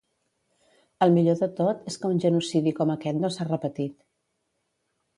[1.07, 3.99] El millor de tot és que un genocidi com aquest no s'ha repetit.